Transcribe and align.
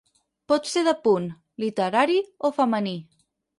Pot 0.51 0.69
ser 0.69 0.83
de 0.87 0.93
punt, 1.09 1.27
literari 1.65 2.19
o 2.49 2.53
femení. 2.59 2.97